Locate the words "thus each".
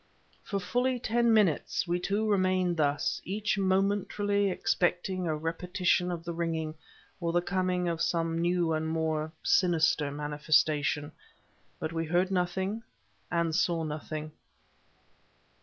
2.77-3.55